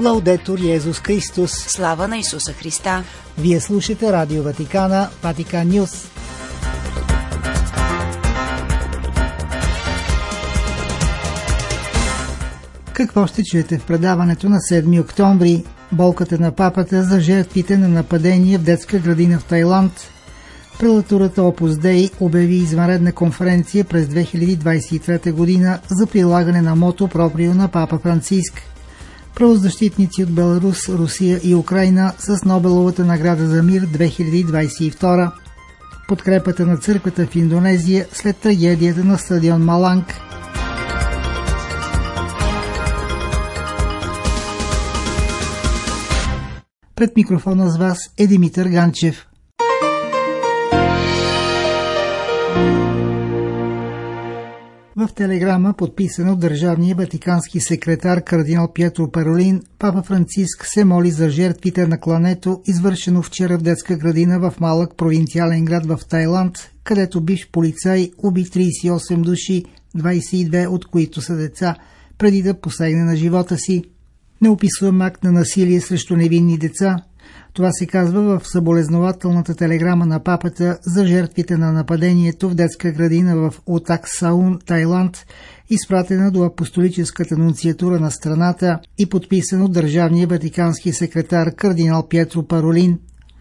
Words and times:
Лаудетор 0.00 0.58
Йезус 0.58 1.00
Христос. 1.00 1.52
Слава 1.52 2.08
на 2.08 2.18
Исуса 2.18 2.52
Христа. 2.52 3.04
Вие 3.38 3.60
слушате 3.60 4.12
Радио 4.12 4.42
Ватикана, 4.42 5.08
Ватикан 5.22 5.68
Нюс. 5.68 6.10
Какво 12.92 13.26
ще 13.26 13.44
чуете 13.44 13.78
в 13.78 13.86
предаването 13.86 14.48
на 14.48 14.56
7 14.56 15.00
октомври? 15.00 15.64
Болката 15.92 16.38
на 16.38 16.52
папата 16.52 17.02
за 17.02 17.20
жертвите 17.20 17.78
на 17.78 17.88
нападение 17.88 18.58
в 18.58 18.62
детска 18.62 18.98
градина 18.98 19.38
в 19.38 19.44
Тайланд. 19.44 19.92
Прелатурата 20.78 21.42
Опус 21.42 21.78
Дей 21.78 22.10
обяви 22.20 22.54
извънредна 22.54 23.12
конференция 23.12 23.84
през 23.84 24.06
2023 24.06 25.32
година 25.32 25.78
за 25.88 26.06
прилагане 26.06 26.62
на 26.62 26.76
мото 26.76 27.08
проприо 27.08 27.54
на 27.54 27.68
папа 27.68 27.98
Франциск. 27.98 28.62
Правозащитници 29.36 30.22
от 30.22 30.34
Беларус, 30.34 30.88
Русия 30.88 31.40
и 31.44 31.54
Украина 31.54 32.12
с 32.18 32.44
Нобеловата 32.44 33.04
награда 33.04 33.46
за 33.46 33.62
мир 33.62 33.82
2022. 33.82 35.30
Подкрепата 36.08 36.66
на 36.66 36.76
църквата 36.76 37.26
в 37.26 37.36
Индонезия 37.36 38.06
след 38.12 38.36
трагедията 38.36 39.04
на 39.04 39.18
стадион 39.18 39.64
Маланг– 39.64 40.20
Пред 46.96 47.16
микрофона 47.16 47.70
с 47.70 47.76
вас 47.76 47.98
е 48.18 48.26
Димитър 48.26 48.68
Ганчев. 48.68 49.26
В 54.98 55.08
телеграма, 55.14 55.74
подписана 55.78 56.32
от 56.32 56.40
държавния 56.40 56.96
ватикански 56.96 57.60
секретар 57.60 58.24
кардинал 58.24 58.72
Пьетро 58.72 59.10
Паролин, 59.10 59.62
папа 59.78 60.02
Франциск 60.02 60.66
се 60.66 60.84
моли 60.84 61.10
за 61.10 61.30
жертвите 61.30 61.86
на 61.86 62.00
клането, 62.00 62.62
извършено 62.66 63.22
вчера 63.22 63.58
в 63.58 63.62
детска 63.62 63.96
градина 63.96 64.38
в 64.38 64.60
малък 64.60 64.96
провинциален 64.96 65.64
град 65.64 65.86
в 65.86 65.98
Тайланд, 66.08 66.56
където 66.84 67.20
бивш 67.20 67.48
полицай 67.52 68.10
уби 68.18 68.44
38 68.44 69.20
души, 69.20 69.64
22 69.96 70.66
от 70.68 70.86
които 70.86 71.20
са 71.20 71.36
деца, 71.36 71.74
преди 72.18 72.42
да 72.42 72.60
посегне 72.60 73.04
на 73.04 73.16
живота 73.16 73.56
си 73.56 73.84
неописуем 74.40 75.00
акт 75.00 75.24
на 75.24 75.32
насилие 75.32 75.80
срещу 75.80 76.16
невинни 76.16 76.58
деца. 76.58 76.96
Това 77.52 77.72
се 77.72 77.86
казва 77.86 78.38
в 78.38 78.48
съболезнователната 78.48 79.54
телеграма 79.54 80.06
на 80.06 80.20
папата 80.20 80.78
за 80.82 81.06
жертвите 81.06 81.56
на 81.56 81.72
нападението 81.72 82.48
в 82.48 82.54
детска 82.54 82.92
градина 82.92 83.36
в 83.36 83.54
Отак 83.66 84.08
Саун, 84.08 84.58
Тайланд, 84.66 85.26
изпратена 85.70 86.30
до 86.30 86.44
апостолическата 86.44 87.36
нунциатура 87.36 88.00
на 88.00 88.10
страната 88.10 88.78
и 88.98 89.06
подписан 89.06 89.62
от 89.62 89.72
държавния 89.72 90.26
ватикански 90.26 90.92
секретар 90.92 91.54
кардинал 91.54 92.08
Пьетро 92.08 92.42
Паролин. 92.42 92.98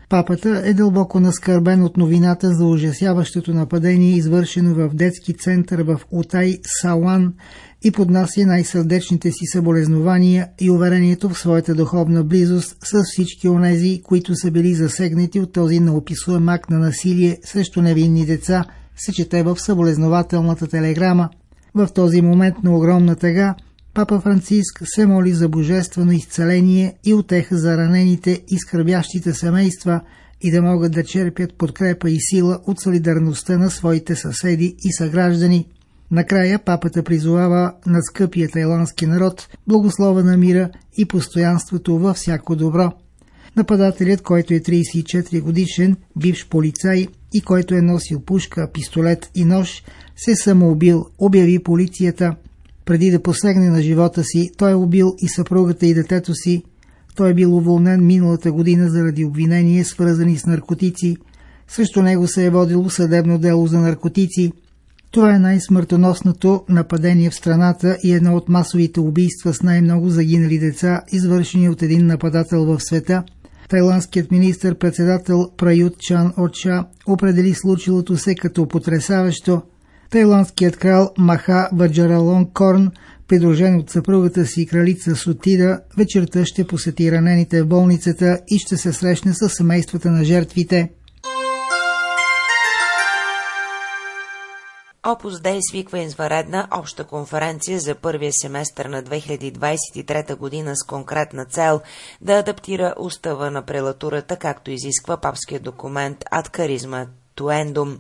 Папата 0.10 0.62
е 0.66 0.74
дълбоко 0.74 1.20
наскърбен 1.20 1.84
от 1.84 1.98
новината 1.98 2.54
за 2.54 2.66
ужасяващото 2.66 3.54
нападение, 3.54 4.16
извършено 4.16 4.74
в 4.74 4.90
детски 4.94 5.34
център 5.34 5.84
в 5.84 6.02
Утай 6.12 6.60
Сауан 6.82 7.34
и 7.86 7.92
поднася 7.92 8.46
най-сърдечните 8.46 9.32
си 9.32 9.46
съболезнования 9.46 10.48
и 10.60 10.72
уверението 10.72 11.30
в 11.30 11.38
своята 11.38 11.76
духовна 11.76 12.24
близост 12.24 12.78
с 12.84 13.04
всички 13.04 13.50
онези, 13.50 14.02
които 14.04 14.36
са 14.36 14.52
били 14.52 14.74
засегнати 14.74 15.40
от 15.40 15.54
този 15.54 15.80
неописуем 15.80 16.50
акт 16.50 16.70
на 16.70 16.80
насилие 16.80 17.38
срещу 17.44 17.82
невинни 17.82 18.26
деца, 18.26 18.66
се 18.96 19.12
чете 19.12 19.44
в 19.44 19.58
съболезнователната 19.60 20.68
телеграма. 20.68 21.30
В 21.76 21.88
този 21.96 22.22
момент 22.22 22.56
на 22.64 22.78
огромна 22.78 23.16
тъга 23.16 23.56
Папа 23.94 24.22
Франциск 24.22 24.82
се 24.86 25.06
моли 25.06 25.32
за 25.34 25.50
божествено 25.50 26.12
изцеление 26.12 26.98
и 27.06 27.14
отеха 27.14 27.58
за 27.58 27.78
ранените 27.78 28.44
и 28.48 28.58
скърбящите 28.58 29.34
семейства 29.34 30.02
и 30.42 30.52
да 30.52 30.62
могат 30.62 30.92
да 30.92 31.04
черпят 31.04 31.58
подкрепа 31.58 32.10
и 32.10 32.18
сила 32.20 32.60
от 32.68 32.80
солидарността 32.80 33.58
на 33.58 33.70
своите 33.70 34.16
съседи 34.16 34.76
и 34.84 34.94
съграждани. 34.94 35.68
Накрая 36.12 36.60
папата 36.60 37.04
призовава 37.04 37.74
на 37.86 38.02
скъпия 38.02 38.50
тайландски 38.50 39.06
народ 39.06 39.48
благослова 39.68 40.24
на 40.24 40.38
мира 40.38 40.70
и 40.98 41.06
постоянството 41.06 42.00
във 42.00 42.18
всяко 42.18 42.56
добро. 42.56 42.92
Нападателят, 43.56 44.22
който 44.22 44.54
е 44.54 44.60
34 44.60 45.42
годишен, 45.42 45.96
бивш 46.16 46.48
полицай 46.50 47.08
и 47.34 47.42
който 47.42 47.76
е 47.76 47.82
носил 47.82 48.20
пушка, 48.20 48.70
пистолет 48.74 49.32
и 49.36 49.46
нож, 49.46 49.84
се 50.16 50.36
самоубил, 50.36 51.06
обяви 51.18 51.64
полицията. 51.64 52.36
Преди 52.86 53.12
да 53.12 53.22
посегне 53.22 53.70
на 53.70 53.82
живота 53.82 54.24
си, 54.24 54.52
той 54.58 54.72
е 54.72 54.76
убил 54.76 55.16
и 55.20 55.28
съпругата 55.28 55.86
и 55.86 55.94
детето 55.94 56.34
си. 56.34 56.64
Той 57.16 57.32
е 57.32 57.34
бил 57.34 57.58
уволнен 57.58 58.06
миналата 58.06 58.52
година 58.52 58.90
заради 58.90 59.26
обвинения, 59.26 59.86
свързани 59.86 60.38
с 60.38 60.46
наркотици. 60.46 61.18
Срещу 61.68 62.02
него 62.02 62.28
се 62.28 62.46
е 62.46 62.50
водило 62.50 62.90
съдебно 62.90 63.38
дело 63.38 63.68
за 63.68 63.80
наркотици– 63.80 64.52
това 65.16 65.36
е 65.36 65.40
най-смъртоносното 65.40 66.64
нападение 66.70 67.30
в 67.30 67.36
страната 67.36 67.98
и 68.04 68.14
едно 68.14 68.36
от 68.36 68.50
масовите 68.50 69.00
убийства 69.00 69.54
с 69.54 69.64
най-много 69.64 70.10
загинали 70.10 70.60
деца, 70.60 71.02
извършени 71.12 71.70
от 71.70 71.82
един 71.82 72.06
нападател 72.06 72.66
в 72.66 72.80
света. 72.80 73.24
Тайландският 73.70 74.32
министр-председател 74.32 75.52
Прают 75.58 76.00
Чан 76.00 76.34
Оча 76.38 76.86
определи 77.08 77.54
случилото 77.54 78.18
се 78.18 78.36
като 78.36 78.68
потрясаващо. 78.68 79.62
Тайландският 80.10 80.78
крал 80.78 81.10
Маха 81.18 81.70
Ваджаралон 81.74 82.46
Корн, 82.54 82.92
придружен 83.28 83.76
от 83.76 83.90
съпругата 83.90 84.46
си 84.46 84.66
кралица 84.66 85.16
Сотида, 85.16 85.80
вечерта 85.98 86.46
ще 86.46 86.68
посети 86.68 87.12
ранените 87.12 87.64
в 87.64 87.68
болницата 87.68 88.40
и 88.48 88.60
ще 88.60 88.78
се 88.78 88.94
срещне 88.94 89.34
с 89.34 89.50
семействата 89.50 90.12
на 90.12 90.24
жертвите. 90.24 90.90
Опус 95.08 95.40
Дей 95.40 95.60
свиква 95.62 96.00
изваредна 96.00 96.68
обща 96.72 97.04
конференция 97.04 97.80
за 97.80 97.96
първия 97.96 98.32
семестър 98.34 98.86
на 98.86 99.04
2023 99.04 100.36
година 100.36 100.76
с 100.76 100.84
конкретна 100.84 101.46
цел 101.46 101.82
да 102.22 102.34
адаптира 102.34 102.94
устава 102.98 103.52
на 103.52 103.62
прелатурата, 103.62 104.38
както 104.38 104.72
изисква 104.72 105.18
папския 105.18 105.60
документ 105.60 106.24
Ад 106.32 106.50
Каризма 106.50 107.06
Туендум. 107.36 108.00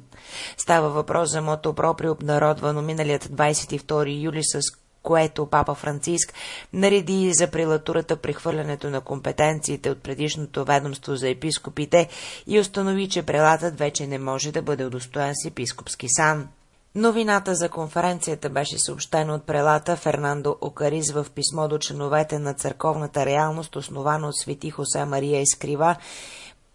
Става 0.57 0.89
въпрос 0.89 1.31
за 1.31 1.41
мото 1.41 1.73
пропри 1.73 2.09
обнародвано 2.09 2.81
миналият 2.81 3.25
22 3.25 4.22
юли 4.23 4.43
с 4.43 4.59
което 5.03 5.45
папа 5.45 5.75
Франциск 5.75 6.33
нареди 6.73 7.31
за 7.33 7.47
прелатурата 7.47 8.16
прехвърлянето 8.16 8.89
на 8.89 9.01
компетенциите 9.01 9.89
от 9.89 10.03
предишното 10.03 10.66
ведомство 10.66 11.16
за 11.16 11.29
епископите 11.29 12.07
и 12.47 12.59
установи, 12.59 13.09
че 13.09 13.23
прелатът 13.23 13.77
вече 13.77 14.07
не 14.07 14.19
може 14.19 14.51
да 14.51 14.61
бъде 14.61 14.85
удостоен 14.85 15.33
с 15.35 15.47
епископски 15.47 16.07
сан. 16.09 16.47
Новината 16.95 17.56
за 17.56 17.69
конференцията 17.69 18.50
беше 18.50 18.75
съобщена 18.79 19.35
от 19.35 19.45
прелата 19.45 19.95
Фернандо 19.95 20.57
Окариз 20.61 21.11
в 21.11 21.25
писмо 21.35 21.67
до 21.67 21.78
членовете 21.78 22.39
на 22.39 22.53
църковната 22.53 23.25
реалност, 23.25 23.75
основано 23.75 24.28
от 24.28 24.38
свети 24.38 24.69
Хосе 24.69 25.05
Мария 25.05 25.41
Искрива, 25.41 25.95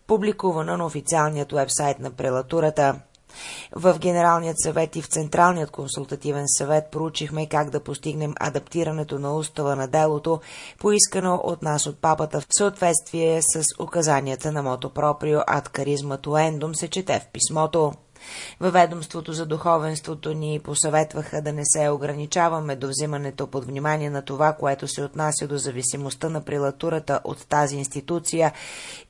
публикувана 0.06 0.76
на 0.76 0.86
официалният 0.86 1.52
вебсайт 1.52 1.98
на 1.98 2.10
прелатурата. 2.10 3.00
В 3.72 3.98
Генералният 3.98 4.60
съвет 4.60 4.96
и 4.96 5.02
в 5.02 5.06
Централният 5.06 5.70
консултативен 5.70 6.44
съвет 6.46 6.84
проучихме 6.90 7.48
как 7.48 7.70
да 7.70 7.80
постигнем 7.80 8.34
адаптирането 8.40 9.18
на 9.18 9.36
устава 9.36 9.76
на 9.76 9.88
делото, 9.88 10.40
поискано 10.78 11.40
от 11.44 11.62
нас 11.62 11.86
от 11.86 12.00
папата 12.00 12.40
в 12.40 12.46
съответствие 12.58 13.40
с 13.42 13.62
указанията 13.82 14.52
на 14.52 14.62
Мото 14.62 14.90
Проприо 14.90 15.40
ад 15.46 15.68
Каризма 15.68 16.16
Туендум 16.16 16.74
се 16.74 16.88
чете 16.88 17.20
в 17.20 17.32
писмото. 17.32 17.92
Във 18.60 18.72
ведомството 18.72 19.32
за 19.32 19.46
духовенството 19.46 20.34
ни 20.34 20.60
посъветваха 20.64 21.42
да 21.42 21.52
не 21.52 21.62
се 21.64 21.88
ограничаваме 21.88 22.76
до 22.76 22.88
взимането 22.88 23.46
под 23.46 23.64
внимание 23.64 24.10
на 24.10 24.22
това, 24.22 24.52
което 24.52 24.88
се 24.88 25.02
отнася 25.02 25.48
до 25.48 25.56
зависимостта 25.56 26.28
на 26.28 26.40
прилатурата 26.40 27.20
от 27.24 27.46
тази 27.48 27.76
институция 27.76 28.52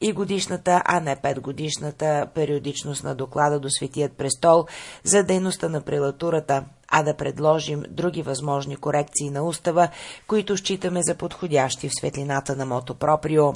и 0.01 0.13
годишната, 0.13 0.83
а 0.85 1.01
не 1.01 1.17
петгодишната 1.17 2.27
периодичност 2.35 3.05
на 3.05 3.15
доклада 3.15 3.61
до 3.61 3.71
Светият 3.71 4.13
престол 4.13 4.67
за 5.05 5.23
дейността 5.23 5.69
на 5.69 5.81
прилатурата, 5.81 6.65
а 6.89 7.03
да 7.03 7.17
предложим 7.17 7.83
други 7.89 8.23
възможни 8.23 8.77
корекции 8.77 9.31
на 9.31 9.43
устава, 9.43 9.89
които 10.27 10.57
считаме 10.57 11.03
за 11.03 11.15
подходящи 11.15 11.89
в 11.89 11.93
светлината 11.99 12.57
на 12.57 12.67
Мото 12.67 12.95
Проприо. 12.95 13.53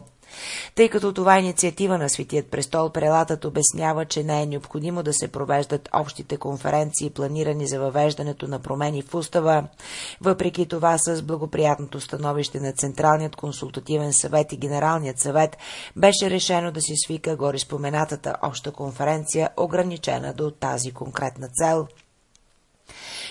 Тъй 0.75 0.89
като 0.89 1.13
това 1.13 1.37
е 1.37 1.41
инициатива 1.41 1.99
на 1.99 2.09
Светият 2.09 2.51
престол, 2.51 2.91
прелатът 2.91 3.45
обяснява, 3.45 4.05
че 4.05 4.25
не 4.25 4.43
е 4.43 4.47
необходимо 4.47 5.03
да 5.03 5.13
се 5.13 5.29
провеждат 5.29 5.89
общите 5.93 6.37
конференции, 6.37 7.11
планирани 7.11 7.67
за 7.67 7.81
въвеждането 7.81 8.49
на 8.49 8.59
промени 8.59 9.03
в 9.03 9.15
устава. 9.15 9.65
Въпреки 10.21 10.67
това, 10.67 10.99
с 10.99 11.23
благоприятното 11.23 12.01
становище 12.01 12.61
на 12.61 12.73
Централният 12.73 13.37
консултативен 13.37 14.13
съвет 14.13 14.53
и 14.53 14.57
Генералният 14.57 15.19
съвет, 15.19 15.57
беше 15.97 16.31
решено 16.31 16.73
да 16.73 16.81
се 16.81 16.93
свика 17.07 17.37
гори 17.37 17.59
споменатата 17.59 18.37
обща 18.43 18.73
конференция, 18.73 19.51
ограничена 19.57 20.33
до 20.33 20.51
тази 20.51 20.93
конкретна 20.93 21.49
цел. 21.49 21.87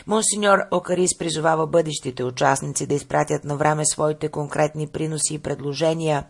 Монсеньор 0.08 0.60
Окарис 0.72 1.18
призовава 1.18 1.68
бъдещите 1.68 2.24
участници 2.24 2.88
да 2.88 2.96
изпратят 2.96 3.44
на 3.44 3.58
време 3.58 3.86
своите 3.86 4.30
конкретни 4.30 4.88
приноси 4.88 5.34
и 5.34 5.40
предложения. 5.40 6.26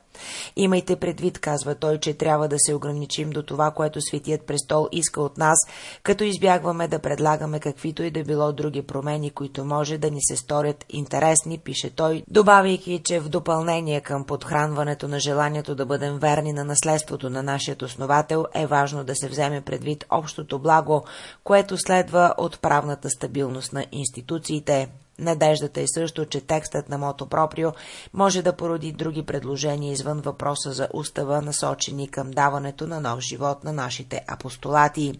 Имайте 0.55 0.95
предвид, 0.95 1.39
казва 1.39 1.75
той, 1.75 1.97
че 1.97 2.13
трябва 2.13 2.47
да 2.47 2.55
се 2.59 2.73
ограничим 2.73 3.29
до 3.29 3.43
това, 3.43 3.71
което 3.71 4.01
Светият 4.01 4.45
престол 4.45 4.87
иска 4.91 5.21
от 5.21 5.37
нас, 5.37 5.57
като 6.03 6.23
избягваме 6.23 6.87
да 6.87 6.99
предлагаме 6.99 7.59
каквито 7.59 8.03
и 8.03 8.11
да 8.11 8.23
било 8.23 8.51
други 8.51 8.81
промени, 8.81 9.29
които 9.29 9.65
може 9.65 9.97
да 9.97 10.11
ни 10.11 10.19
се 10.21 10.35
сторят 10.35 10.85
интересни, 10.89 11.57
пише 11.57 11.89
той, 11.89 12.23
добавяйки, 12.27 13.01
че 13.03 13.19
в 13.19 13.29
допълнение 13.29 14.01
към 14.01 14.25
подхранването 14.25 15.07
на 15.07 15.19
желанието 15.19 15.75
да 15.75 15.85
бъдем 15.85 16.17
верни 16.17 16.53
на 16.53 16.63
наследството 16.63 17.29
на 17.29 17.43
нашия 17.43 17.75
основател 17.83 18.45
е 18.53 18.67
важно 18.67 19.03
да 19.03 19.15
се 19.15 19.29
вземе 19.29 19.61
предвид 19.61 20.05
общото 20.09 20.59
благо, 20.59 21.03
което 21.43 21.77
следва 21.77 22.33
от 22.37 22.59
правната 22.61 23.09
стабилност 23.09 23.73
на 23.73 23.85
институциите. 23.91 24.89
Надеждата 25.19 25.81
е 25.81 25.87
също, 25.87 26.25
че 26.25 26.41
текстът 26.41 26.89
на 26.89 26.97
Мото 26.97 27.25
Проприо 27.25 27.71
може 28.13 28.41
да 28.41 28.55
породи 28.55 28.91
други 28.91 29.23
предложения 29.23 29.91
извън 29.91 30.21
въпроса 30.21 30.71
за 30.71 30.87
устава, 30.93 31.41
насочени 31.41 32.07
към 32.07 32.31
даването 32.31 32.87
на 32.87 32.99
нов 32.99 33.19
живот 33.19 33.63
на 33.63 33.73
нашите 33.73 34.21
апостолати. 34.27 35.19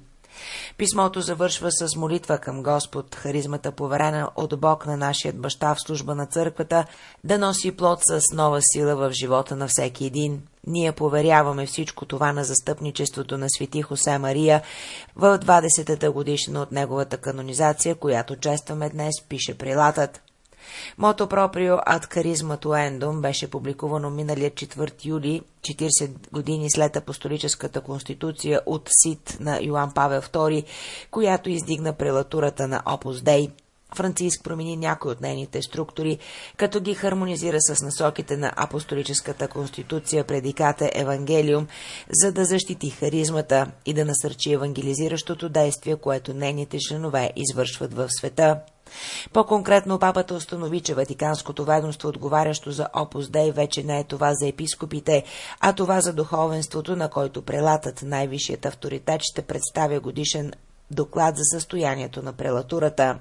Писмото 0.77 1.21
завършва 1.21 1.71
с 1.71 1.95
молитва 1.95 2.37
към 2.37 2.63
Господ, 2.63 3.15
харизмата 3.15 3.71
поверена 3.71 4.29
от 4.35 4.59
Бог 4.59 4.85
на 4.85 4.97
нашият 4.97 5.41
баща 5.41 5.75
в 5.75 5.81
служба 5.81 6.15
на 6.15 6.25
църквата, 6.25 6.85
да 7.23 7.37
носи 7.37 7.71
плод 7.71 7.99
с 8.03 8.21
нова 8.33 8.59
сила 8.61 8.95
в 8.95 9.11
живота 9.11 9.55
на 9.55 9.67
всеки 9.67 10.05
един. 10.05 10.41
Ние 10.67 10.91
поверяваме 10.91 11.65
всичко 11.65 12.05
това 12.05 12.33
на 12.33 12.43
застъпничеството 12.43 13.37
на 13.37 13.47
свети 13.49 13.81
Хосе 13.81 14.17
Мария 14.17 14.61
в 15.15 15.39
20-та 15.39 16.11
годишна 16.11 16.61
от 16.61 16.71
неговата 16.71 17.17
канонизация, 17.17 17.95
която 17.95 18.35
честваме 18.35 18.89
днес, 18.89 19.21
пише 19.29 19.57
прилатът. 19.57 20.21
Мото 20.97 21.27
проприо 21.27 21.77
ад 21.85 22.07
каризма 22.07 22.57
туендум 22.57 23.21
беше 23.21 23.49
публикувано 23.49 24.09
миналия 24.09 24.51
4 24.51 25.05
юли, 25.05 25.41
40 25.61 26.31
години 26.31 26.71
след 26.71 26.95
апостолическата 26.95 27.81
конституция 27.81 28.61
от 28.65 28.89
СИД 29.03 29.37
на 29.39 29.59
Йоан 29.61 29.91
Павел 29.95 30.21
II, 30.21 30.65
която 31.11 31.49
издигна 31.49 31.93
прелатурата 31.93 32.67
на 32.67 32.81
Опус 32.85 33.21
Дей. 33.21 33.49
Франциск 33.95 34.43
промени 34.43 34.77
някои 34.77 35.11
от 35.11 35.21
нейните 35.21 35.61
структури, 35.61 36.17
като 36.57 36.81
ги 36.81 36.93
хармонизира 36.93 37.57
с 37.61 37.81
насоките 37.81 38.37
на 38.37 38.53
апостолическата 38.55 39.47
конституция 39.47 40.23
предиката 40.23 40.91
Евангелиум, 40.93 41.67
за 42.11 42.31
да 42.31 42.45
защити 42.45 42.89
харизмата 42.89 43.71
и 43.85 43.93
да 43.93 44.05
насърчи 44.05 44.53
евангелизиращото 44.53 45.49
действие, 45.49 45.95
което 45.95 46.33
нейните 46.33 46.77
членове 46.79 47.31
извършват 47.35 47.93
в 47.93 48.07
света. 48.09 48.59
По-конкретно 49.33 49.99
папата 49.99 50.35
установи, 50.35 50.81
че 50.81 50.93
Ватиканското 50.93 51.65
ведомство, 51.65 52.09
отговарящо 52.09 52.71
за 52.71 52.87
Опус 52.93 53.29
Дей, 53.29 53.51
вече 53.51 53.83
не 53.83 53.99
е 53.99 54.03
това 54.03 54.33
за 54.33 54.47
епископите, 54.47 55.23
а 55.59 55.73
това 55.73 56.01
за 56.01 56.13
духовенството, 56.13 56.95
на 56.95 57.09
който 57.09 57.41
прелатът 57.41 58.01
най-висшият 58.01 58.65
авторитет 58.65 59.21
ще 59.23 59.41
представя 59.41 59.99
годишен 59.99 60.51
доклад 60.91 61.37
за 61.37 61.43
състоянието 61.43 62.23
на 62.23 62.33
прелатурата. 62.33 63.19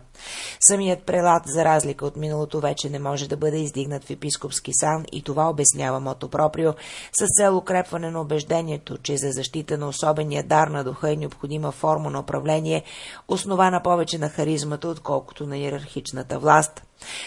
Самият 0.68 1.02
прелат, 1.02 1.42
за 1.46 1.64
разлика 1.64 2.06
от 2.06 2.16
миналото, 2.16 2.60
вече 2.60 2.90
не 2.90 2.98
може 2.98 3.28
да 3.28 3.36
бъде 3.36 3.58
издигнат 3.58 4.04
в 4.04 4.10
епископски 4.10 4.70
сан 4.74 5.04
и 5.12 5.22
това 5.22 5.48
обяснява 5.48 6.00
Мото 6.00 6.28
Проприо 6.28 6.72
с 7.12 7.26
цел 7.36 7.56
укрепване 7.56 8.10
на 8.10 8.20
убеждението, 8.20 8.98
че 8.98 9.16
за 9.16 9.30
защита 9.30 9.78
на 9.78 9.88
особения 9.88 10.42
дар 10.42 10.68
на 10.68 10.84
духа 10.84 11.12
е 11.12 11.16
необходима 11.16 11.72
форма 11.72 12.10
на 12.10 12.20
управление, 12.20 12.82
основана 13.28 13.82
повече 13.82 14.18
на 14.18 14.28
харизмата, 14.28 14.88
отколкото 14.88 15.46
на 15.46 15.58
иерархичната 15.58 16.38
власт. 16.38 16.82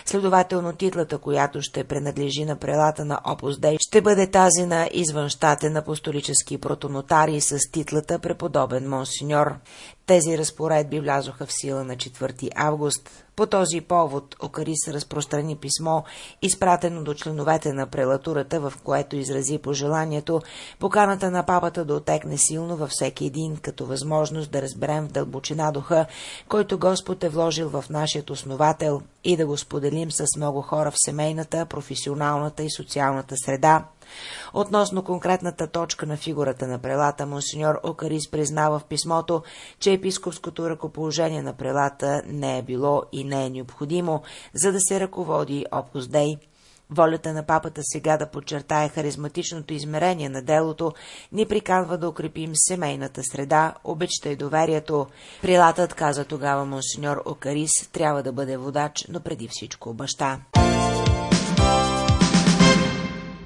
Следователно, 0.06 0.74
титлата, 0.74 1.18
която 1.18 1.62
ще 1.62 1.84
принадлежи 1.84 2.46
на 2.46 2.56
прелата 2.56 3.06
на 3.06 3.20
Опус 3.26 3.60
Дей, 3.60 3.78
ще 3.80 4.02
бъде 4.02 4.32
тази 4.32 4.66
на 4.66 4.90
извънщатен 4.94 5.78
апостолически 5.78 6.58
протонотарий 6.58 7.42
с 7.42 7.58
титлата 7.72 8.20
преподобен 8.20 8.90
монсеньор. 8.90 9.56
Тези 10.06 10.38
разпоредби 10.38 11.00
влязоха 11.00 11.46
в 11.46 11.54
сила 11.54 11.84
на 11.84 11.96
4 11.96 12.50
август. 12.56 13.25
По 13.36 13.46
този 13.46 13.82
повод 13.82 14.36
Окарис 14.44 14.88
разпространи 14.88 15.56
писмо, 15.56 16.02
изпратено 16.42 17.04
до 17.04 17.14
членовете 17.14 17.74
на 17.74 17.88
прелатурата, 17.88 18.60
в 18.60 18.74
което 18.84 19.16
изрази 19.16 19.58
пожеланието 19.58 20.42
поканата 20.80 21.32
на 21.32 21.44
папата 21.44 21.86
да 21.86 21.96
отекне 21.96 22.38
силно 22.38 22.78
във 22.78 22.90
всеки 22.90 23.26
един, 23.26 23.58
като 23.58 23.86
възможност 23.86 24.52
да 24.52 24.62
разберем 24.62 25.08
в 25.08 25.12
дълбочина 25.12 25.72
духа, 25.72 26.06
който 26.50 26.78
Господ 26.78 27.24
е 27.24 27.30
вложил 27.30 27.70
в 27.70 27.86
нашият 27.90 28.30
основател 28.30 29.02
и 29.24 29.38
да 29.38 29.46
го 29.46 29.58
споделим 29.58 30.12
с 30.12 30.26
много 30.38 30.62
хора 30.62 30.92
в 30.92 31.00
семейната, 31.06 31.66
професионалната 31.66 32.64
и 32.64 32.72
социалната 32.72 33.36
среда, 33.38 33.86
Относно 34.54 35.04
конкретната 35.04 35.68
точка 35.68 36.06
на 36.06 36.18
фигурата 36.18 36.68
на 36.68 36.80
прелата, 36.80 37.26
монсеньор 37.26 37.80
Окарис 37.84 38.32
признава 38.32 38.80
в 38.80 38.84
писмото, 38.84 39.44
че 39.80 39.94
епископското 39.94 40.70
ръкоположение 40.70 41.42
на 41.42 41.54
прелата 41.54 42.22
не 42.28 42.58
е 42.58 42.62
било 42.62 43.04
и 43.12 43.24
не 43.24 43.46
е 43.46 43.50
необходимо, 43.50 44.22
за 44.54 44.72
да 44.72 44.80
се 44.80 45.00
ръководи 45.00 45.66
Опус 45.72 46.08
Дей. 46.08 46.38
Волята 46.90 47.34
на 47.34 47.44
папата 47.44 47.82
сега 47.84 48.18
да 48.18 48.30
подчертае 48.32 48.90
харизматичното 48.90 49.74
измерение 49.74 50.30
на 50.30 50.42
делото 50.42 50.94
ни 51.32 51.46
приканва 51.46 51.98
да 51.98 52.10
укрепим 52.10 52.52
семейната 52.54 53.22
среда, 53.24 53.74
обичта 53.84 54.30
и 54.30 54.36
доверието. 54.36 55.08
Прилатът, 55.42 55.94
каза 55.94 56.26
тогава 56.26 56.66
монсеньор 56.66 57.22
Окарис, 57.26 57.72
трябва 57.92 58.24
да 58.24 58.32
бъде 58.32 58.58
водач, 58.58 59.06
но 59.10 59.20
преди 59.20 59.48
всичко 59.52 59.94
баща. 59.94 60.40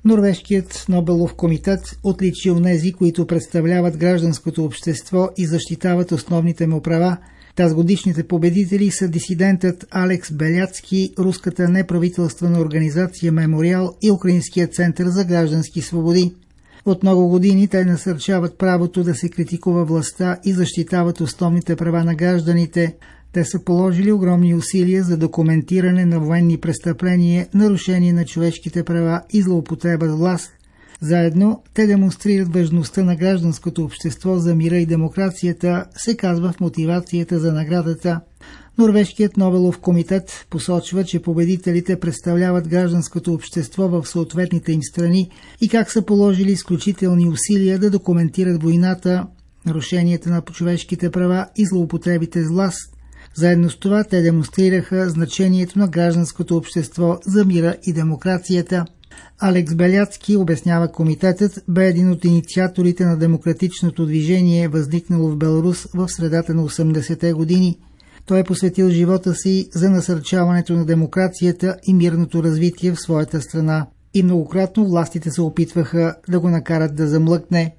Норвежкият 0.09 0.85
Нобелов 0.89 1.35
комитет 1.35 1.99
отличи 2.03 2.51
онези, 2.51 2.93
които 2.93 3.27
представляват 3.27 3.97
гражданското 3.97 4.65
общество 4.65 5.29
и 5.37 5.47
защитават 5.47 6.11
основните 6.11 6.67
му 6.67 6.81
права. 6.81 7.17
Таз 7.55 7.73
годишните 7.73 8.23
победители 8.23 8.91
са 8.91 9.07
дисидентът 9.07 9.85
Алекс 9.91 10.31
Беляцки, 10.31 11.13
руската 11.19 11.69
неправителствена 11.69 12.59
организация 12.59 13.31
Мемориал 13.31 13.95
и 14.01 14.11
Украинският 14.11 14.73
център 14.73 15.07
за 15.07 15.25
граждански 15.25 15.81
свободи. 15.81 16.33
От 16.85 17.03
много 17.03 17.27
години 17.27 17.67
те 17.67 17.85
насърчават 17.85 18.57
правото 18.57 19.03
да 19.03 19.15
се 19.15 19.29
критикува 19.29 19.85
властта 19.85 20.37
и 20.45 20.53
защитават 20.53 21.21
основните 21.21 21.75
права 21.75 22.03
на 22.03 22.15
гражданите, 22.15 22.95
те 23.33 23.45
са 23.45 23.63
положили 23.63 24.11
огромни 24.11 24.55
усилия 24.55 25.03
за 25.03 25.17
документиране 25.17 26.05
на 26.05 26.19
военни 26.19 26.57
престъпления, 26.57 27.47
нарушение 27.53 28.13
на 28.13 28.25
човешките 28.25 28.83
права 28.83 29.21
и 29.33 29.41
злоупотреба 29.41 30.07
с 30.07 30.15
власт. 30.15 30.51
Заедно 31.01 31.63
те 31.73 31.87
демонстрират 31.87 32.53
важността 32.53 33.03
на 33.03 33.15
гражданското 33.15 33.83
общество 33.83 34.37
за 34.37 34.55
мира 34.55 34.77
и 34.77 34.85
демокрацията, 34.85 35.85
се 35.97 36.17
казва 36.17 36.51
в 36.51 36.59
мотивацията 36.59 37.39
за 37.39 37.53
наградата. 37.53 38.21
Норвежкият 38.77 39.37
Нобелов 39.37 39.79
комитет 39.79 40.45
посочва, 40.49 41.03
че 41.03 41.21
победителите 41.21 41.99
представляват 41.99 42.67
гражданското 42.67 43.33
общество 43.33 43.87
в 43.87 44.07
съответните 44.07 44.71
им 44.71 44.83
страни 44.83 45.29
и 45.61 45.69
как 45.69 45.91
са 45.91 46.01
положили 46.01 46.51
изключителни 46.51 47.29
усилия 47.29 47.79
да 47.79 47.89
документират 47.89 48.63
войната, 48.63 49.27
нарушенията 49.65 50.29
на 50.29 50.41
човешките 50.41 51.11
права 51.11 51.47
и 51.57 51.65
злоупотребите 51.65 52.43
с 52.43 52.49
власт, 52.49 52.95
заедно 53.35 53.69
с 53.69 53.79
това 53.79 54.03
те 54.03 54.21
демонстрираха 54.21 55.09
значението 55.09 55.79
на 55.79 55.87
гражданското 55.87 56.57
общество 56.57 57.17
за 57.25 57.45
мира 57.45 57.75
и 57.83 57.93
демокрацията. 57.93 58.85
Алекс 59.39 59.75
Беляцки, 59.75 60.35
обяснява 60.35 60.91
комитетът, 60.91 61.63
бе 61.67 61.87
един 61.87 62.11
от 62.11 62.25
инициаторите 62.25 63.05
на 63.05 63.17
демократичното 63.17 64.05
движение, 64.05 64.67
възникнало 64.67 65.29
в 65.29 65.37
Беларус 65.37 65.87
в 65.93 66.07
средата 66.09 66.53
на 66.53 66.63
80-те 66.63 67.33
години. 67.33 67.77
Той 68.25 68.39
е 68.39 68.43
посветил 68.43 68.89
живота 68.89 69.35
си 69.35 69.69
за 69.73 69.89
насърчаването 69.89 70.73
на 70.73 70.85
демокрацията 70.85 71.75
и 71.83 71.93
мирното 71.93 72.43
развитие 72.43 72.91
в 72.91 72.99
своята 72.99 73.41
страна. 73.41 73.87
И 74.13 74.23
многократно 74.23 74.85
властите 74.85 75.31
се 75.31 75.41
опитваха 75.41 76.15
да 76.29 76.39
го 76.39 76.49
накарат 76.49 76.95
да 76.95 77.07
замлъкне. 77.07 77.75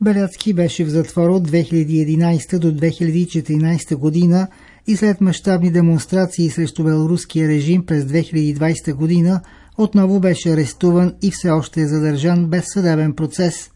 Беляцки 0.00 0.54
беше 0.54 0.84
в 0.84 0.88
затвора 0.88 1.32
от 1.32 1.50
2011 1.50 2.58
до 2.58 2.72
2014 2.72 3.96
година 3.96 4.48
и 4.88 4.96
след 4.96 5.20
мащабни 5.20 5.70
демонстрации 5.70 6.50
срещу 6.50 6.84
белоруския 6.84 7.48
режим 7.48 7.86
през 7.86 8.04
2020 8.04 8.94
година 8.94 9.40
отново 9.78 10.20
беше 10.20 10.52
арестуван 10.52 11.14
и 11.22 11.30
все 11.30 11.50
още 11.50 11.80
е 11.80 11.86
задържан 11.86 12.46
без 12.46 12.64
съдебен 12.72 13.12
процес. 13.12 13.70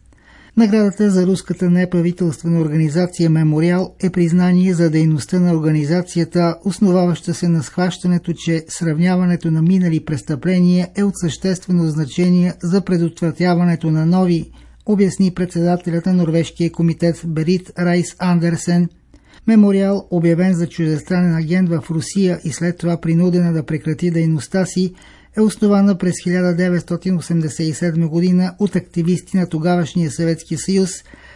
Наградата 0.56 1.10
за 1.10 1.26
руската 1.26 1.70
неправителствена 1.70 2.60
организация 2.60 3.30
Мемориал 3.30 3.94
е 4.02 4.10
признание 4.10 4.74
за 4.74 4.90
дейността 4.90 5.40
на 5.40 5.54
организацията, 5.54 6.56
основаваща 6.64 7.34
се 7.34 7.48
на 7.48 7.62
схващането, 7.62 8.32
че 8.32 8.64
сравняването 8.68 9.50
на 9.50 9.62
минали 9.62 10.04
престъпления 10.04 10.88
е 10.96 11.02
от 11.02 11.14
съществено 11.20 11.86
значение 11.86 12.54
за 12.62 12.80
предотвратяването 12.80 13.90
на 13.90 14.06
нови, 14.06 14.50
обясни 14.86 15.34
председателят 15.34 16.06
на 16.06 16.12
Норвежкия 16.12 16.72
комитет 16.72 17.22
Берит 17.26 17.72
Райс 17.78 18.06
Андерсен– 18.18 18.88
Мемориал, 19.46 20.08
обявен 20.10 20.54
за 20.54 20.66
чуждестранен 20.66 21.34
агент 21.34 21.68
в 21.68 21.84
Русия 21.90 22.40
и 22.44 22.52
след 22.52 22.78
това 22.78 23.00
принудена 23.00 23.52
да 23.52 23.66
прекрати 23.66 24.10
дейността 24.10 24.66
си, 24.66 24.94
е 25.36 25.40
основана 25.40 25.98
през 25.98 26.12
1987 26.12 28.06
година 28.06 28.54
от 28.58 28.76
активисти 28.76 29.36
на 29.36 29.48
тогавашния 29.48 30.10
Съветски 30.10 30.56
съюз, 30.56 30.90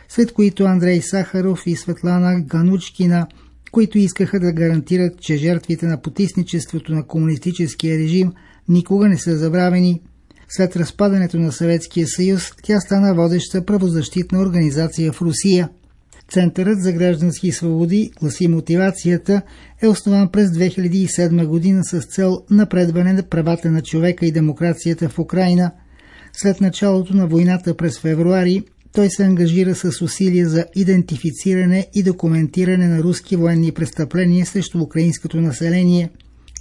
след 0.09 0.33
които 0.33 0.65
Андрей 0.65 1.01
Сахаров 1.03 1.63
и 1.67 1.77
Светлана 1.77 2.41
Ганучкина, 2.41 3.27
които 3.73 3.99
искаха 3.99 4.41
да 4.41 4.53
гарантират, 4.53 5.21
че 5.21 5.37
жертвите 5.37 5.87
на 5.87 6.03
потисничеството 6.03 6.93
на 6.93 7.07
комунистическия 7.07 7.99
режим 7.99 8.33
никога 8.69 9.09
не 9.09 9.19
са 9.19 9.37
забравени. 9.37 10.03
След 10.49 10.77
разпадането 10.77 11.39
на 11.39 11.53
Съветския 11.53 12.07
съюз, 12.07 12.53
тя 12.63 12.81
стана 12.81 13.15
водеща 13.15 13.65
правозащитна 13.65 14.41
организация 14.41 15.13
в 15.13 15.23
Русия– 15.23 15.69
Центърът 16.29 16.83
за 16.83 16.93
граждански 16.93 17.53
свободи, 17.53 18.11
гласи 18.21 18.49
мотивацията, 18.49 19.43
е 19.83 19.89
основан 19.89 20.29
през 20.29 20.51
2007 20.51 21.47
година 21.47 21.85
с 21.85 22.01
цел 22.01 22.43
напредване 22.51 23.13
на 23.13 23.23
правата 23.23 23.71
на 23.71 23.83
човека 23.83 24.27
и 24.27 24.33
демокрацията 24.33 25.09
в 25.09 25.19
Украина. 25.19 25.71
След 26.33 26.61
началото 26.61 27.17
на 27.17 27.27
войната 27.27 27.77
през 27.77 28.01
февруари, 28.01 28.63
той 28.93 29.11
се 29.11 29.25
ангажира 29.25 29.75
с 29.75 30.03
усилия 30.03 30.49
за 30.49 30.65
идентифициране 30.75 31.87
и 31.95 32.03
документиране 32.03 32.89
на 32.89 33.03
руски 33.03 33.37
военни 33.37 33.73
престъпления 33.73 34.47
срещу 34.47 34.81
украинското 34.81 35.41
население. 35.41 36.11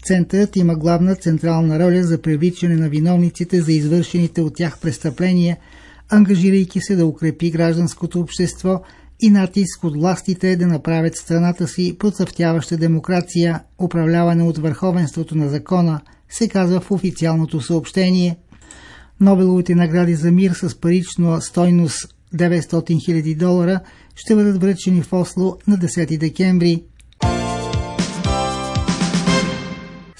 Центърът 0.03 0.55
има 0.55 0.75
главна 0.75 1.15
централна 1.15 1.79
роля 1.79 2.03
за 2.03 2.21
привличане 2.21 2.75
на 2.75 2.89
виновниците 2.89 3.61
за 3.61 3.71
извършените 3.71 4.41
от 4.41 4.55
тях 4.55 4.79
престъпления, 4.79 5.57
ангажирайки 6.09 6.81
се 6.81 6.95
да 6.95 7.05
укрепи 7.05 7.51
гражданското 7.51 8.19
общество– 8.19 8.81
и 9.19 9.29
натиск 9.29 9.83
от 9.83 9.97
властите 9.97 10.55
да 10.55 10.67
направят 10.67 11.15
страната 11.15 11.67
си 11.67 11.95
процъфтяваща 11.99 12.77
демокрация, 12.77 13.63
управлявана 13.79 14.45
от 14.45 14.57
върховенството 14.57 15.37
на 15.37 15.49
закона, 15.49 16.01
се 16.29 16.47
казва 16.47 16.81
в 16.81 16.91
официалното 16.91 17.61
съобщение. 17.61 18.37
Нобеловите 19.19 19.75
награди 19.75 20.15
за 20.15 20.31
мир 20.31 20.51
с 20.51 20.79
парична 20.81 21.41
стойност 21.41 22.15
900 22.35 22.63
000 22.63 23.37
долара 23.37 23.79
ще 24.15 24.35
бъдат 24.35 24.61
връчени 24.61 25.01
в 25.01 25.13
Осло 25.13 25.57
на 25.67 25.77
10 25.77 26.17
декември. 26.17 26.83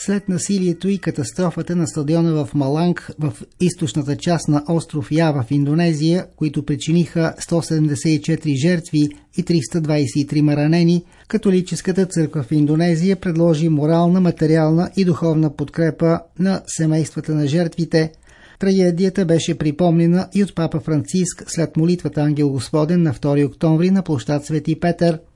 След 0.06 0.30
насилието 0.30 0.90
и 0.90 0.98
катастрофата 0.98 1.76
на 1.76 1.88
стадиона 1.88 2.46
в 2.46 2.54
Маланг 2.54 3.12
в 3.20 3.34
източната 3.60 4.16
част 4.16 4.48
на 4.48 4.64
остров 4.70 5.12
Ява 5.12 5.44
в 5.44 5.52
Индонезия, 5.52 6.26
които 6.36 6.66
причиниха 6.66 7.34
174 7.50 8.62
жертви 8.62 9.10
и 9.38 9.44
323 9.44 10.56
ранени, 10.56 11.04
католическата 11.28 12.06
църква 12.06 12.44
в 12.44 12.52
Индонезия 12.52 13.16
предложи 13.16 13.70
морална, 13.70 14.22
материална 14.22 14.90
и 14.98 15.06
духовна 15.06 15.56
подкрепа 15.56 16.20
на 16.40 16.62
семействата 16.68 17.36
на 17.36 17.48
жертвите. 17.48 18.12
Трагедията 18.60 19.26
беше 19.26 19.58
припомнена 19.58 20.30
и 20.36 20.44
от 20.44 20.56
папа 20.56 20.80
Франциск 20.80 21.44
след 21.48 21.78
молитвата 21.78 22.22
Ангел 22.22 22.50
Господен 22.50 23.04
на 23.04 23.14
2 23.14 23.48
октомври 23.48 23.92
на 23.92 24.04
площад 24.04 24.46
Свети 24.46 24.80
Петър– 24.80 25.20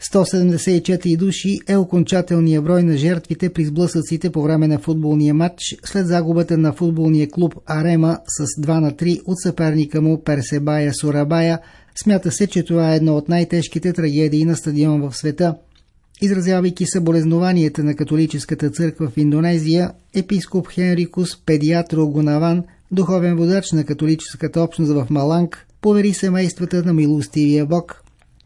174 0.00 1.16
души 1.16 1.60
е 1.68 1.76
окончателният 1.76 2.64
брой 2.64 2.82
на 2.82 2.96
жертвите 2.96 3.52
при 3.52 3.64
сблъсъците 3.64 4.30
по 4.30 4.42
време 4.42 4.68
на 4.68 4.78
футболния 4.78 5.34
матч 5.34 5.76
след 5.84 6.06
загубата 6.06 6.58
на 6.58 6.72
футболния 6.72 7.30
клуб 7.30 7.54
Арема 7.66 8.18
с 8.26 8.60
2 8.60 8.80
на 8.80 8.92
3 8.92 9.20
от 9.26 9.40
съперника 9.40 10.02
му 10.02 10.22
Персебая 10.24 10.94
Сурабая. 10.94 11.58
Смята 12.02 12.30
се, 12.30 12.46
че 12.46 12.64
това 12.64 12.92
е 12.92 12.96
едно 12.96 13.16
от 13.16 13.28
най-тежките 13.28 13.92
трагедии 13.92 14.44
на 14.44 14.56
стадион 14.56 15.00
в 15.00 15.16
света. 15.16 15.54
Изразявайки 16.22 16.86
съболезнованията 16.86 17.84
на 17.84 17.94
католическата 17.94 18.70
църква 18.70 19.10
в 19.10 19.16
Индонезия, 19.16 19.90
епископ 20.14 20.68
Хенрикус 20.68 21.44
Педиатро 21.46 22.08
Гонаван, 22.08 22.64
духовен 22.90 23.36
водач 23.36 23.72
на 23.72 23.84
католическата 23.84 24.62
общност 24.62 24.92
в 24.92 25.06
Маланг, 25.10 25.66
повери 25.80 26.12
семействата 26.12 26.82
на 26.82 26.92
милостивия 26.92 27.66
Бог– 27.66 27.99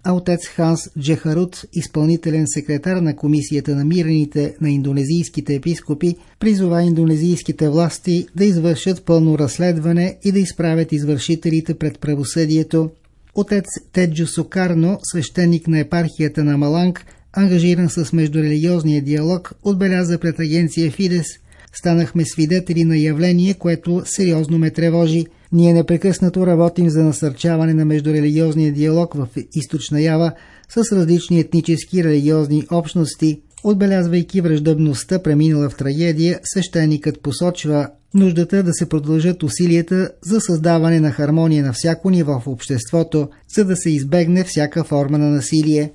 а 0.04 0.12
отец 0.12 0.46
Ханс 0.46 0.80
Джехарут, 1.00 1.64
изпълнителен 1.72 2.44
секретар 2.46 2.96
на 2.96 3.16
Комисията 3.16 3.76
на 3.76 3.84
мирените 3.84 4.54
на 4.60 4.70
индонезийските 4.70 5.54
епископи, 5.54 6.16
призова 6.40 6.82
индонезийските 6.82 7.68
власти 7.68 8.26
да 8.36 8.44
извършат 8.44 9.04
пълно 9.04 9.38
разследване 9.38 10.16
и 10.24 10.32
да 10.32 10.38
изправят 10.38 10.92
извършителите 10.92 11.74
пред 11.74 12.00
правосъдието. 12.00 12.90
Отец 13.34 13.64
Теджо 13.92 14.26
Сокарно, 14.26 14.98
свещеник 15.02 15.68
на 15.68 15.78
епархията 15.78 16.44
на 16.44 16.58
Маланг, 16.58 17.06
ангажиран 17.32 17.90
с 17.90 18.12
междурелигиозния 18.12 19.02
диалог, 19.02 19.52
отбеляза 19.62 20.18
пред 20.18 20.40
агенция 20.40 20.90
Фидес– 20.90 21.26
Станахме 21.74 22.24
свидетели 22.24 22.84
на 22.84 22.98
явление, 22.98 23.54
което 23.54 24.02
сериозно 24.04 24.58
ме 24.58 24.70
тревожи. 24.70 25.26
Ние 25.54 25.72
непрекъснато 25.72 26.46
работим 26.46 26.90
за 26.90 27.02
насърчаване 27.02 27.74
на 27.74 27.84
междурелигиозния 27.84 28.72
диалог 28.72 29.14
в 29.14 29.28
източна 29.54 30.00
Ява 30.00 30.32
с 30.68 30.92
различни 30.92 31.40
етнически 31.40 31.98
и 31.98 32.04
религиозни 32.04 32.66
общности. 32.70 33.40
Отбелязвайки 33.64 34.40
враждъбността, 34.40 35.22
преминала 35.22 35.70
в 35.70 35.76
трагедия, 35.76 36.40
свещеникът 36.44 37.22
посочва 37.22 37.88
нуждата 38.14 38.62
да 38.62 38.72
се 38.72 38.88
продължат 38.88 39.42
усилията 39.42 40.10
за 40.22 40.40
създаване 40.40 41.00
на 41.00 41.10
хармония 41.10 41.64
на 41.64 41.72
всяко 41.72 42.10
ниво 42.10 42.40
в 42.40 42.46
обществото, 42.46 43.28
за 43.56 43.64
да 43.64 43.76
се 43.76 43.90
избегне 43.90 44.44
всяка 44.44 44.84
форма 44.84 45.18
на 45.18 45.30
насилие. 45.30 45.92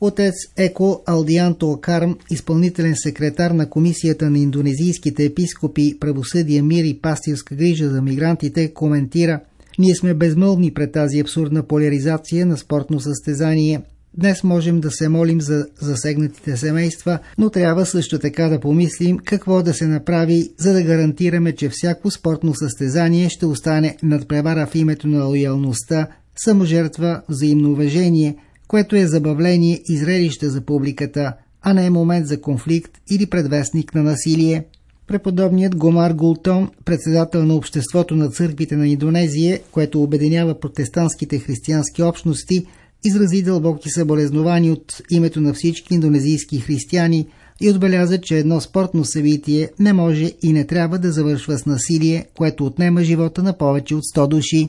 Отец 0.00 0.34
Еко 0.56 1.02
Алдианто 1.06 1.78
Карм, 1.80 2.16
изпълнителен 2.30 2.94
секретар 2.96 3.50
на 3.50 3.70
Комисията 3.70 4.30
на 4.30 4.38
индонезийските 4.38 5.24
епископи 5.24 5.98
Правосъдие, 6.00 6.62
мир 6.62 6.84
и 6.84 7.00
пастирска 7.00 7.54
грижа 7.54 7.90
за 7.90 8.02
мигрантите, 8.02 8.74
коментира 8.74 9.40
Ние 9.78 9.94
сме 9.94 10.14
безмълвни 10.14 10.74
пред 10.74 10.92
тази 10.92 11.20
абсурдна 11.20 11.62
поляризация 11.62 12.46
на 12.46 12.56
спортно 12.56 13.00
състезание. 13.00 13.80
Днес 14.14 14.44
можем 14.44 14.80
да 14.80 14.90
се 14.90 15.08
молим 15.08 15.40
за 15.40 15.66
засегнатите 15.80 16.56
семейства, 16.56 17.18
но 17.38 17.50
трябва 17.50 17.86
също 17.86 18.18
така 18.18 18.48
да 18.48 18.60
помислим 18.60 19.18
какво 19.18 19.62
да 19.62 19.74
се 19.74 19.86
направи, 19.86 20.50
за 20.58 20.72
да 20.72 20.82
гарантираме, 20.82 21.52
че 21.52 21.68
всяко 21.72 22.10
спортно 22.10 22.54
състезание 22.54 23.28
ще 23.28 23.46
остане 23.46 23.96
надпревара 24.02 24.66
в 24.66 24.74
името 24.74 25.08
на 25.08 25.24
лоялността, 25.24 26.06
саможертва, 26.36 27.22
взаимно 27.28 27.72
уважение– 27.72 28.36
което 28.68 28.96
е 28.96 29.06
забавление 29.06 29.80
и 29.88 29.96
зрелище 29.96 30.48
за 30.48 30.60
публиката, 30.60 31.32
а 31.62 31.74
не 31.74 31.86
е 31.86 31.90
момент 31.90 32.26
за 32.26 32.40
конфликт 32.40 32.98
или 33.10 33.26
предвестник 33.26 33.94
на 33.94 34.02
насилие. 34.02 34.64
Преподобният 35.06 35.76
Гомар 35.76 36.12
Гултон, 36.12 36.70
председател 36.84 37.44
на 37.44 37.54
Обществото 37.54 38.16
на 38.16 38.30
църквите 38.30 38.76
на 38.76 38.88
Индонезия, 38.88 39.60
което 39.72 40.02
обединява 40.02 40.60
протестантските 40.60 41.38
християнски 41.38 42.02
общности, 42.02 42.66
изрази 43.04 43.42
дълбоки 43.42 43.90
съболезнования 43.90 44.72
от 44.72 45.02
името 45.10 45.40
на 45.40 45.54
всички 45.54 45.94
индонезийски 45.94 46.60
християни 46.60 47.26
и 47.60 47.70
отбеляза, 47.70 48.20
че 48.20 48.38
едно 48.38 48.60
спортно 48.60 49.04
събитие 49.04 49.70
не 49.78 49.92
може 49.92 50.32
и 50.42 50.52
не 50.52 50.64
трябва 50.64 50.98
да 50.98 51.12
завършва 51.12 51.58
с 51.58 51.66
насилие, 51.66 52.26
което 52.36 52.66
отнема 52.66 53.02
живота 53.02 53.42
на 53.42 53.58
повече 53.58 53.94
от 53.94 54.04
100 54.16 54.28
души. 54.28 54.68